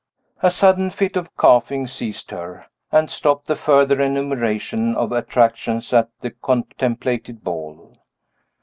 A 0.41 0.49
sudden 0.49 0.89
fit 0.89 1.15
of 1.15 1.37
coughing 1.37 1.85
seized 1.85 2.31
her, 2.31 2.65
and 2.91 3.11
stopped 3.11 3.45
the 3.45 3.55
further 3.55 4.01
enumeration 4.01 4.95
of 4.95 5.11
attractions 5.11 5.93
at 5.93 6.09
the 6.21 6.31
contemplated 6.31 7.43
ball. 7.43 7.93